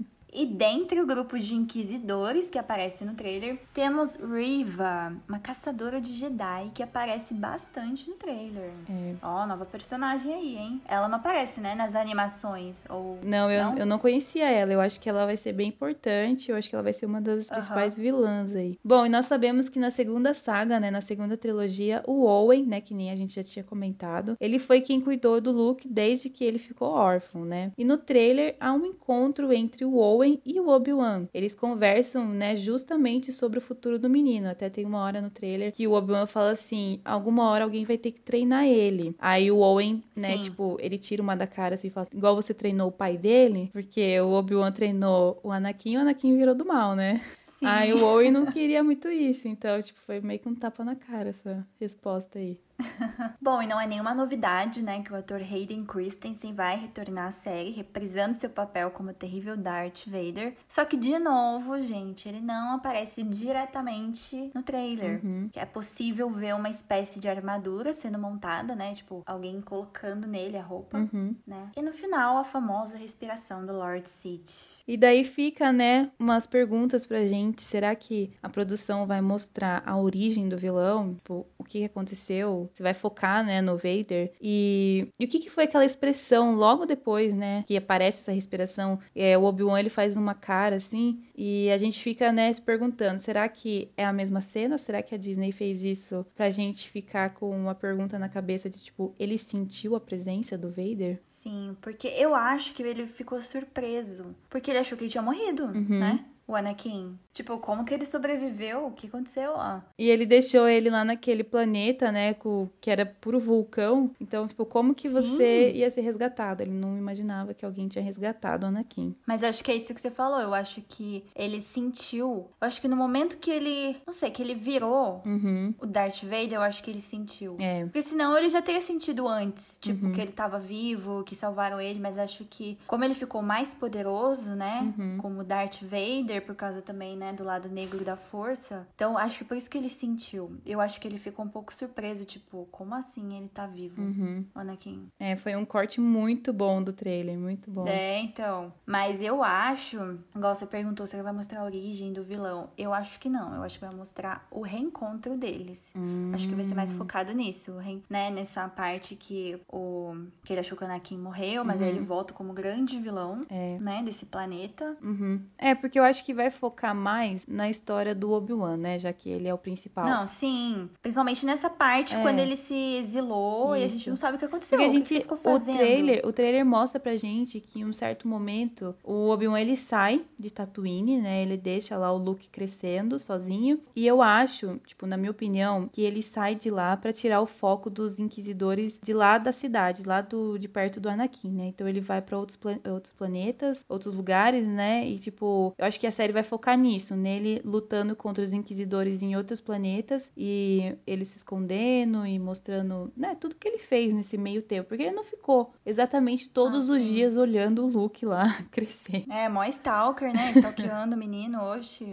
[0.32, 6.12] E dentre o grupo de inquisidores que aparece no trailer, temos Riva, uma caçadora de
[6.12, 8.70] Jedi que aparece bastante no trailer.
[8.88, 9.14] É.
[9.22, 10.82] Ó, nova personagem aí, hein?
[10.86, 13.78] Ela não aparece, né, nas animações ou Não eu, Não?
[13.78, 14.72] eu não conhecia ela.
[14.72, 16.50] Eu acho que ela vai ser bem importante.
[16.50, 18.78] Eu acho que ela vai ser uma das principais vilãs aí.
[18.84, 22.80] Bom, e nós sabemos que na segunda saga, né, na segunda trilogia, o Owen, né,
[22.80, 26.44] que nem a gente já tinha comentado, ele foi quem cuidou do Luke desde que
[26.44, 27.72] ele ficou órfão, né?
[27.78, 31.26] E no trailer há um encontro entre o Owen e o Obi-Wan.
[31.32, 34.48] Eles conversam, né, justamente sobre o futuro do menino.
[34.48, 37.96] Até tem uma hora no trailer que o Obi-Wan fala assim: alguma hora alguém vai
[37.96, 39.14] ter que treinar ele.
[39.18, 40.42] Aí o Owen, né, Sim.
[40.44, 43.16] tipo, ele tira uma da cara assim e fala assim, igual você treinou o pai
[43.16, 47.20] dele, porque o Obi-Wan treinou o Anakin e o Anakin virou do mal, né?
[47.58, 47.66] Sim.
[47.66, 50.94] Aí o Owen não queria muito isso, então, tipo, foi meio que um tapa na
[50.94, 52.58] cara essa resposta aí.
[53.40, 57.30] Bom, e não é nenhuma novidade, né, que o ator Hayden Christensen vai retornar à
[57.30, 60.54] série, reprisando seu papel como o terrível Darth Vader.
[60.68, 65.20] Só que, de novo, gente, ele não aparece diretamente no trailer.
[65.24, 65.48] Uhum.
[65.52, 70.56] Que é possível ver uma espécie de armadura sendo montada, né, tipo, alguém colocando nele
[70.56, 71.34] a roupa, Uhum.
[71.46, 71.70] né.
[71.76, 74.78] E no final, a famosa respiração do Lord Sith.
[74.86, 77.62] E daí fica, né, umas perguntas pra gente.
[77.62, 81.14] Será que a produção vai mostrar a origem do vilão?
[81.14, 84.32] Tipo, o que aconteceu você vai focar, né, no Vader.
[84.40, 88.98] E, e o que, que foi aquela expressão logo depois, né, que aparece essa respiração?
[89.14, 93.20] É, o Obi-Wan ele faz uma cara assim, e a gente fica, né, se perguntando:
[93.20, 94.76] será que é a mesma cena?
[94.78, 98.78] Será que a Disney fez isso pra gente ficar com uma pergunta na cabeça de
[98.80, 101.20] tipo, ele sentiu a presença do Vader?
[101.26, 104.34] Sim, porque eu acho que ele ficou surpreso.
[104.48, 105.98] Porque ele achou que ele tinha morrido, Uhum.
[106.00, 106.24] né?
[106.48, 107.18] O Anakin.
[107.32, 108.86] Tipo, como que ele sobreviveu?
[108.86, 109.52] O que aconteceu?
[109.56, 114.10] Ah, E ele deixou ele lá naquele planeta, né, com, que era puro vulcão.
[114.20, 115.14] Então, tipo, como que Sim.
[115.14, 116.62] você ia ser resgatado?
[116.62, 119.14] Ele não imaginava que alguém tinha resgatado o Anakin.
[119.26, 120.40] Mas eu acho que é isso que você falou.
[120.40, 122.48] Eu acho que ele sentiu.
[122.60, 123.96] Eu acho que no momento que ele.
[124.06, 125.74] Não sei, que ele virou Uhum.
[125.78, 127.56] o Darth Vader, eu acho que ele sentiu.
[127.60, 127.84] É.
[127.84, 129.76] Porque senão ele já teria sentido antes.
[129.80, 130.12] Tipo, Uhum.
[130.12, 132.00] que ele tava vivo, que salvaram ele.
[132.00, 134.94] Mas acho que, como ele ficou mais poderoso, né?
[134.98, 135.18] Uhum.
[135.18, 137.32] Como Darth Vader, por causa também, né?
[137.32, 138.86] Do lado negro da força.
[138.94, 140.56] Então, acho que por isso que ele sentiu.
[140.64, 142.24] Eu acho que ele ficou um pouco surpreso.
[142.24, 144.44] Tipo, como assim ele tá vivo, Uhum.
[144.54, 145.08] Anakin?
[145.18, 147.86] É, foi um corte muito bom do trailer, muito bom.
[147.86, 148.72] É, então.
[148.86, 152.70] Mas eu acho, igual você perguntou se ele vai mostrar a origem do vilão.
[152.76, 153.54] Eu acho que não.
[153.54, 155.90] Eu acho que vai mostrar o reencontro deles.
[155.96, 156.30] Hum.
[156.34, 157.72] Acho que vai ser mais focado nisso,
[158.08, 158.30] né?
[158.30, 162.32] Nessa parte que o que ele achou que o Anakin morreu, mas aí ele volta
[162.34, 163.78] como grande vilão, É.
[163.80, 164.02] né?
[164.02, 164.96] Desse planeta.
[165.02, 165.42] Uhum.
[165.56, 168.98] É, porque eu acho que vai focar mais na história do Obi-Wan, né?
[168.98, 170.04] Já que ele é o principal.
[170.06, 170.88] Não, sim.
[171.02, 172.22] Principalmente nessa parte É.
[172.22, 173.96] quando ele se exilou e a Isso.
[173.96, 174.78] gente não sabe o que aconteceu.
[174.78, 175.76] Porque a o que gente, que ficou o fazendo?
[175.76, 180.24] trailer, o trailer mostra pra gente que em um certo momento o Obi-Wan ele sai
[180.38, 181.42] de Tatooine, né?
[181.42, 183.80] Ele deixa lá o Luke crescendo sozinho.
[183.96, 187.46] E eu acho, tipo, na minha opinião, que ele sai de lá pra tirar o
[187.46, 191.66] foco dos inquisidores de lá da cidade, lá do de perto do Anakin, né?
[191.66, 195.06] Então ele vai pra outros, pla- outros planetas, outros lugares, né?
[195.06, 199.22] E tipo, eu acho que a série vai focar nisso, nele lutando contra os inquisidores
[199.22, 204.36] em outros planetas e ele se escondendo e mostrando, né, tudo que ele fez nesse
[204.36, 207.12] meio tempo, porque ele não ficou exatamente todos Ah, os sim.
[207.12, 209.24] dias olhando o Luke lá crescer.
[209.30, 210.50] É, mó stalker, né?
[210.56, 212.04] Stalkeando o menino, oxe.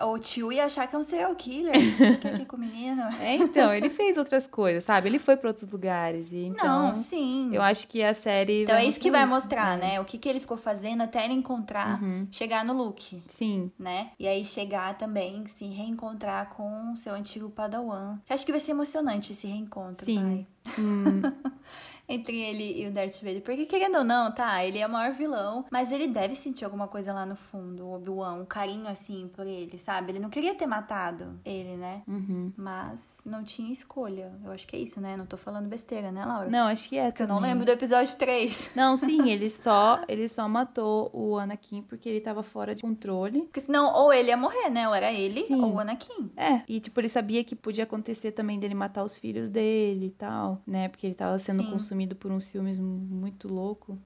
[0.00, 1.74] O tio ia achar que é um serial killer.
[2.20, 3.02] Que aqui com o menino?
[3.20, 5.08] É, então, ele fez outras coisas, sabe?
[5.08, 7.50] Ele foi pra outros lugares e então Não, sim.
[7.52, 10.00] eu acho que a série Então é isso que vai mostrar mostrar, né?
[10.00, 12.26] O que, que ele ficou fazendo até ele encontrar, Uhum.
[12.30, 13.49] chegar no Luke, Sim.
[13.78, 14.10] Né?
[14.18, 18.18] E aí chegar também, se reencontrar com o seu antigo Padawan.
[18.28, 20.46] Eu acho que vai ser emocionante esse reencontro, Sim.
[20.78, 21.22] Hum,
[22.10, 23.42] Entre ele e o Darth Vader.
[23.42, 24.64] Porque, querendo ou não, tá?
[24.64, 27.94] Ele é o maior vilão, mas ele deve sentir alguma coisa lá no fundo, o
[27.94, 30.12] Obi-Wan, um carinho assim por ele, sabe?
[30.12, 32.02] Ele não queria ter matado ele, né?
[32.06, 32.52] uhum.
[32.56, 34.32] Mas não tinha escolha.
[34.44, 35.16] Eu acho que é isso, né?
[35.16, 36.48] Não tô falando besteira, né, Laura?
[36.50, 37.06] Não, acho que é.
[37.06, 37.50] Porque eu não também.
[37.50, 38.70] lembro do episódio 3.
[38.74, 43.42] Não, sim, ele só, ele só matou o Anakin porque ele tava fora de controle.
[43.42, 44.88] Porque senão, ou ele ia morrer, né?
[44.88, 45.62] Ou era ele, Sim.
[45.62, 46.30] ou o Anakin.
[46.36, 50.10] É, e tipo, ele sabia que podia acontecer também dele matar os filhos dele e
[50.10, 50.88] tal, né?
[50.88, 51.70] Porque ele tava sendo Sim.
[51.70, 53.98] consumido por uns filmes muito louco.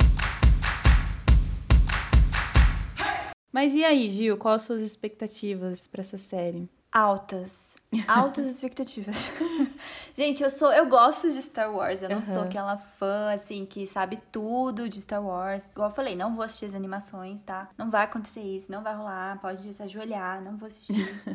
[3.52, 6.68] Mas e aí, Gil, quais as suas expectativas pra essa série?
[6.90, 7.76] Altas.
[8.06, 9.32] Altas expectativas.
[10.14, 10.72] Gente, eu sou.
[10.72, 12.02] Eu gosto de Star Wars.
[12.02, 12.44] Eu não sou Aham.
[12.44, 15.66] aquela fã, assim, que sabe tudo de Star Wars.
[15.66, 17.68] Igual eu falei, não vou assistir as animações, tá?
[17.78, 19.40] Não vai acontecer isso, não vai rolar.
[19.40, 21.22] Pode se ajoelhar, não vou assistir.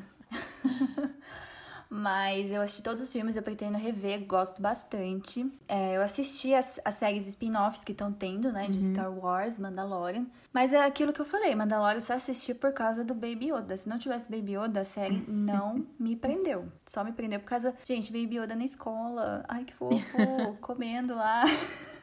[1.89, 5.51] Mas eu assisti todos os filmes, eu pretendo rever, gosto bastante.
[5.67, 8.67] É, eu assisti as, as séries spin-offs que estão tendo, né?
[8.67, 10.27] De Star Wars, Mandalorian.
[10.53, 13.75] Mas é aquilo que eu falei, Mandalorian eu só assisti por causa do Baby Yoda.
[13.75, 16.71] Se não tivesse Baby Yoda, a série não me prendeu.
[16.85, 17.73] Só me prendeu por causa...
[17.85, 19.43] Gente, Baby Yoda na escola.
[19.47, 19.97] Ai, que fofo.
[20.61, 21.43] comendo lá.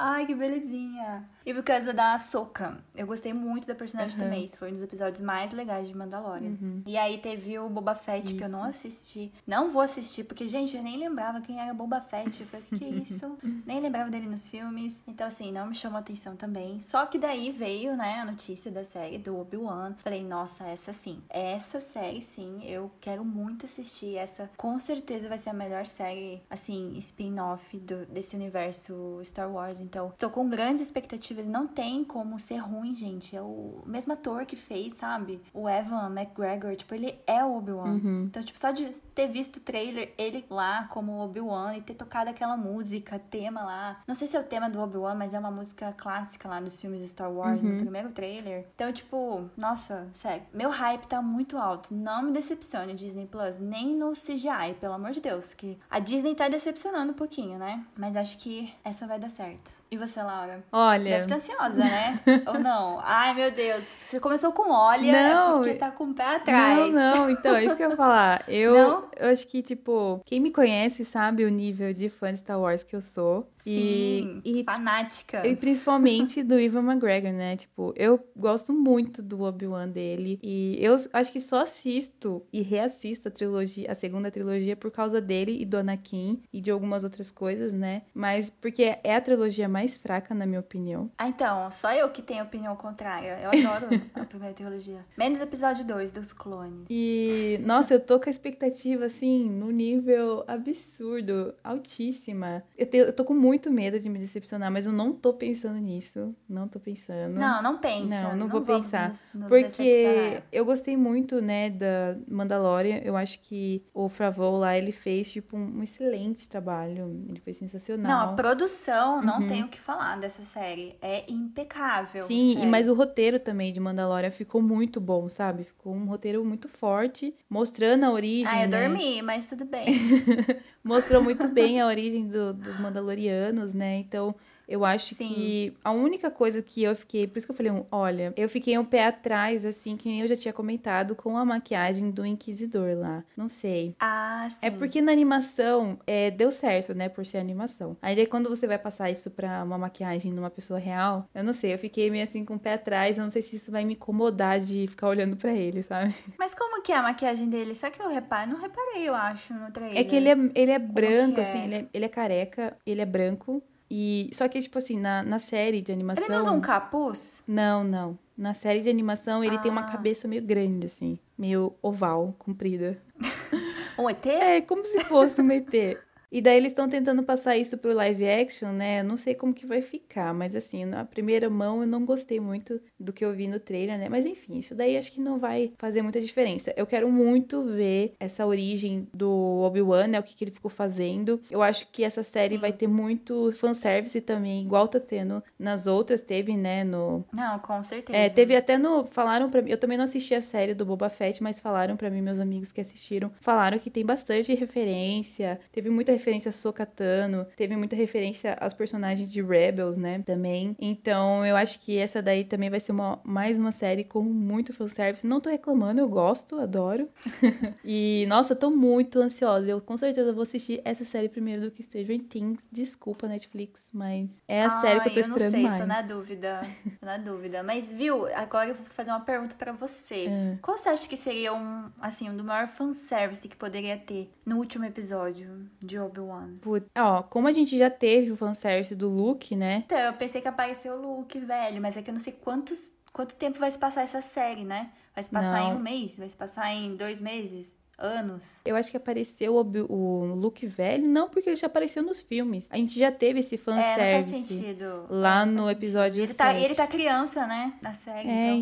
[0.00, 1.28] Ai, que belezinha.
[1.44, 2.76] E por causa da Ahsoka.
[2.94, 4.24] Eu gostei muito da personagem Aham.
[4.24, 4.44] também.
[4.44, 6.56] Isso foi um dos episódios mais legais de Mandalorian.
[6.86, 9.32] E aí teve o Boba Fett, que eu não assisti.
[9.46, 12.40] Não vou assistir, porque, gente, eu nem lembrava quem era Boba Fett.
[12.42, 13.38] Eu falei, o que, que é isso?
[13.66, 15.02] nem lembrava dele nos filmes.
[15.06, 16.78] Então, assim, não me chamou atenção também.
[16.78, 19.94] Só que daí veio, né, a notícia da série do Obi-Wan.
[20.04, 21.20] Falei, nossa, essa sim.
[21.28, 24.16] Essa série, sim, eu quero muito assistir.
[24.16, 27.76] Essa, com certeza, vai ser a melhor série, assim, spin-off
[28.10, 29.80] desse universo Star Wars.
[29.88, 31.46] Então, tô com grandes expectativas.
[31.46, 33.34] Não tem como ser ruim, gente.
[33.34, 35.40] É o mesmo ator que fez, sabe?
[35.52, 37.92] O Evan McGregor, tipo, ele é o Obi-Wan.
[37.92, 38.24] Uhum.
[38.24, 42.28] Então, tipo, só de ter visto o trailer, ele lá como Obi-Wan e ter tocado
[42.28, 44.02] aquela música, tema lá.
[44.06, 46.78] Não sei se é o tema do Obi-Wan, mas é uma música clássica lá dos
[46.80, 48.66] filmes de Star Wars, no primeiro trailer.
[48.74, 51.94] Então, tipo, nossa, sério, meu hype tá muito alto.
[51.94, 56.34] Não me decepcione Disney Plus, nem no CGI, pelo amor de Deus, que a Disney
[56.34, 57.86] tá decepcionando um pouquinho, né?
[57.96, 59.77] Mas acho que essa vai dar certo.
[59.90, 60.62] E você, Laura?
[60.70, 61.10] Olha.
[61.10, 62.20] Deve estar ansiosa, né?
[62.46, 63.00] Ou não?
[63.02, 63.84] Ai, meu Deus.
[63.84, 65.52] Você começou com olha, é Não.
[65.52, 66.92] é porque tá com o pé atrás.
[66.92, 68.42] Não, não, então, é isso que eu ia falar.
[68.46, 69.04] Eu, Não?
[69.16, 72.82] eu acho que, tipo, quem me conhece sabe o nível de fã de Star Wars
[72.82, 73.48] que eu sou.
[73.68, 75.46] Sim, E, e, fanática.
[75.46, 77.56] e principalmente do Ivan McGregor, né?
[77.56, 80.38] Tipo, eu gosto muito do Obi-Wan dele.
[80.42, 85.20] E eu acho que só assisto e reassisto a trilogia, a segunda trilogia, por causa
[85.20, 88.02] dele e do Anakin e de algumas outras coisas, né?
[88.14, 91.10] Mas porque é a trilogia mais fraca, na minha opinião.
[91.18, 93.38] Ah, então, só eu que tenho opinião contrária.
[93.42, 95.04] Eu adoro a primeira trilogia.
[95.16, 96.86] Menos o episódio 2 dos clones.
[96.90, 102.62] E, nossa, eu tô com a expectativa, assim, no nível absurdo, altíssima.
[102.76, 105.78] Eu, te- eu tô com muito medo de me decepcionar, mas eu não tô pensando
[105.78, 106.34] nisso.
[106.48, 107.38] Não tô pensando.
[107.38, 108.04] Não, não pensa.
[108.22, 109.08] Não, não vou vamos pensar.
[109.08, 112.98] nos- nos Porque eu gostei muito, né, da Mandalorian.
[113.04, 117.24] Eu acho que o Favreau lá, ele fez, tipo, um excelente trabalho.
[117.28, 118.26] Ele foi sensacional.
[118.26, 119.46] Não, a produção, não Uhum.
[119.48, 120.96] tenho o que falar dessa série.
[121.02, 122.26] É impecável.
[122.26, 125.64] Sim, e mas o roteiro também de Mandalorian ficou muito bom, sabe?
[125.64, 128.88] Ficou um roteiro muito forte, mostrando a origem, Ah, eu né?
[128.88, 129.86] dormi, mas tudo bem.
[130.84, 133.37] Mostrou muito bem a origem do- dos Mandalorianos,
[133.74, 133.96] né?
[133.98, 134.34] Então,
[134.68, 135.28] eu acho Sim.
[135.28, 138.76] que a única coisa que eu fiquei, por isso que eu falei, olha, eu fiquei
[138.76, 142.98] um pé atrás, assim, que nem eu já tinha comentado, com a maquiagem do Inquisidor
[142.98, 143.24] lá.
[143.34, 143.94] Não sei.
[143.98, 144.58] Ah, sim.
[144.60, 147.08] É porque na animação é, deu certo, né?
[147.08, 147.96] Por ser animação.
[148.02, 151.52] Aí daí quando você vai passar isso pra uma maquiagem numa pessoa real, eu não
[151.54, 153.84] sei, eu fiquei meio assim com o pé atrás, eu não sei se isso vai
[153.84, 156.14] me incomodar de ficar olhando pra ele, sabe?
[156.38, 157.74] Mas como que é a maquiagem dele?
[157.74, 158.52] Será que eu reparei?
[158.52, 159.98] Não reparei, eu acho, no trailer.
[159.98, 161.42] É que ele é, ele é branco, que é?
[161.44, 163.62] assim, ele é, ele é careca, ele é branco.
[163.90, 164.30] E.
[164.32, 166.24] Só que, tipo assim, na, na série de animação.
[166.24, 167.42] Ele não usa um capuz?
[167.46, 168.18] Não, não.
[168.36, 169.90] Na série de animação, ele tem uma Ah.
[169.90, 171.18] cabeça meio grande, assim.
[171.36, 172.98] Meio oval, comprida.
[173.98, 174.24] Um ET?
[174.26, 175.98] É, como se fosse um ET.
[176.30, 179.00] E daí eles estão tentando passar isso pro live action, né?
[179.00, 182.38] Eu não sei como que vai ficar, mas assim, na primeira mão eu não gostei
[182.38, 184.08] muito do que eu vi no trailer, né?
[184.08, 186.72] Mas enfim, isso daí acho que não vai fazer muita diferença.
[186.76, 189.30] Eu quero muito ver essa origem do
[189.62, 190.20] Obi-Wan, né?
[190.20, 191.40] O que, que ele ficou fazendo.
[191.50, 192.60] Eu acho que essa série Sim.
[192.60, 196.84] vai ter muito fanservice também, igual tá tendo nas outras, teve, né?
[196.84, 198.18] No, Não, com certeza.
[198.18, 199.06] é, teve até no.
[199.06, 199.70] Falaram pra mim.
[199.70, 202.70] Eu também não assisti a série do Boba Fett, mas falaram pra mim, meus amigos
[202.70, 203.30] que assistiram.
[203.40, 205.58] Falaram que tem bastante referência.
[205.72, 207.46] Teve muita referência a Sokatano.
[207.56, 210.22] Teve muita referência aos personagens de Rebels, né?
[210.24, 210.76] Também.
[210.78, 214.72] Então eu acho que essa daí também vai ser uma, mais uma série com muito
[214.72, 215.26] fanservice.
[215.26, 217.08] Não tô reclamando, eu gosto, adoro.
[217.84, 219.70] e, nossa, tô muito ansiosa.
[219.70, 222.58] Eu com certeza vou assistir essa série primeiro do que Stranger Things.
[222.70, 225.80] Desculpa, Netflix, mas é a série que eu tô Ai, esperando não sei, mais.
[225.80, 226.60] tô na dúvida.
[227.00, 227.62] Tô na dúvida.
[227.62, 230.26] Mas, viu, agora eu vou fazer uma pergunta pra você.
[230.28, 230.58] É.
[230.60, 234.56] Qual você acha que seria um, assim, um do maior fanservice que poderia ter no
[234.56, 236.58] último episódio de Obi-Wan?
[236.60, 239.84] Put- Ó, como a gente já teve o fanservice do Luke, né?
[239.86, 242.92] Então, eu pensei que apareceu o Luke, velho, mas é que eu não sei quantos,
[243.12, 244.90] quanto tempo vai se passar essa série, né?
[245.14, 245.72] Vai se passar Não.
[245.72, 246.16] em um mês?
[246.18, 247.76] Vai se passar em dois meses?
[247.98, 248.60] Anos?
[248.64, 251.06] Eu acho que apareceu o, o Luke velho.
[251.08, 252.66] Não, porque ele já apareceu nos filmes.
[252.70, 254.54] A gente já teve esse É, não faz fanservice.
[254.54, 255.06] sentido.
[255.10, 256.22] lá É, não no episódio.
[256.22, 256.64] Ele tá, sete.
[256.64, 257.72] ele tá criança, né?
[257.82, 258.58] Na série, É, então.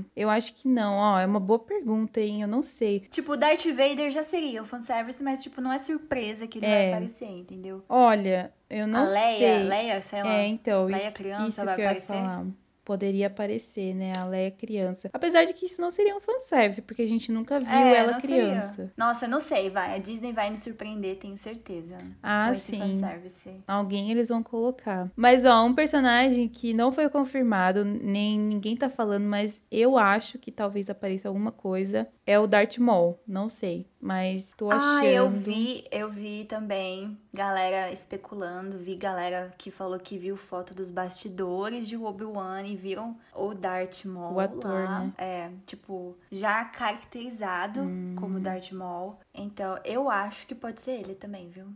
[0.00, 0.04] então.
[0.16, 0.94] Eu acho que não.
[0.96, 2.42] Ó, é uma boa pergunta, hein?
[2.42, 3.00] Eu não sei.
[3.10, 6.66] Tipo, o Darth Vader já seria o fanservice, mas, tipo, não é surpresa que ele
[6.66, 6.70] É.
[6.70, 7.84] vai aparecer, entendeu?
[7.88, 9.68] Olha, eu não a Leia, sei.
[9.68, 10.32] Leia, sei lá.
[10.32, 12.06] É, então, Leia isso, criança isso vai aparecer?
[12.14, 12.46] falar.
[12.90, 14.12] Poderia aparecer, né?
[14.18, 15.08] A Leia criança.
[15.12, 18.12] Apesar de que isso não seria um fanservice, porque a gente nunca viu É, ela
[18.14, 18.36] não seria.
[18.48, 18.92] criança.
[18.96, 19.94] Nossa, não sei, vai.
[19.94, 21.96] A Disney vai nos surpreender, tenho certeza.
[22.20, 22.78] Ah, sim.
[22.80, 23.62] fanservice.
[23.64, 25.08] Alguém eles vão colocar.
[25.14, 30.36] Mas, ó, um personagem que não foi confirmado, nem ninguém tá falando, mas eu acho
[30.36, 33.20] que talvez apareça alguma coisa, é o Darth Maul.
[33.24, 34.98] Não sei, mas tô achando.
[35.00, 40.74] Ah, eu vi, eu vi também galera especulando, vi galera que falou que viu foto
[40.74, 45.00] dos bastidores de Obi-Wan e viram o Darth Maul O ator, lá.
[45.00, 45.12] né?
[45.18, 48.16] É, tipo, já caracterizado Hum.
[48.18, 49.16] como Darth Maul.
[49.34, 51.66] Então, eu acho que pode ser ele também, viu?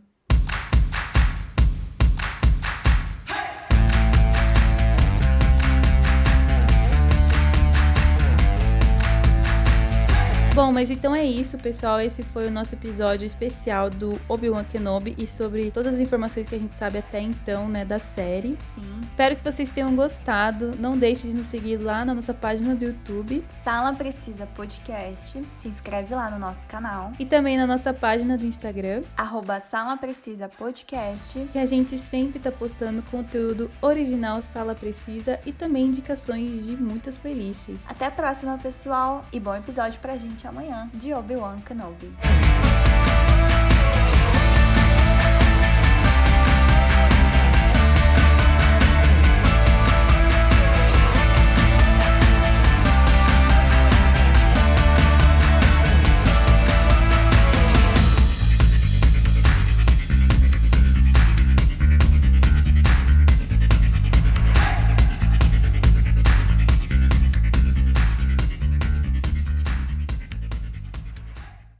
[10.55, 11.99] Bom, mas então é isso, pessoal.
[11.99, 16.55] Esse foi o nosso episódio especial do Obi-Wan Kenobi e sobre todas as informações que
[16.55, 18.57] a gente sabe até então, né, da série.
[18.73, 19.01] Sim.
[19.03, 20.71] Espero que vocês tenham gostado.
[20.79, 25.45] Não deixe de nos seguir lá na nossa página do YouTube Sala Precisa Podcast.
[25.61, 27.11] Se inscreve lá no nosso canal.
[27.19, 31.37] e também na nossa página do Instagram, Arroba Sala Precisa Podcast.
[31.51, 37.17] que a gente sempre tá postando conteúdo original Sala Precisa e também indicações de muitas
[37.17, 37.77] playlists.
[37.89, 39.21] Até a próxima, pessoal.
[39.33, 42.13] E bom episódio pra gente amanhã de Obi-Wan Kenobi.